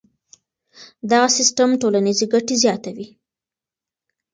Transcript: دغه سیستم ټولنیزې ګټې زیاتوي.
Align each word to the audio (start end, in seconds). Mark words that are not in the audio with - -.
دغه 1.11 1.27
سیستم 1.37 1.69
ټولنیزې 1.81 2.25
ګټې 2.33 2.55
زیاتوي. 2.63 3.07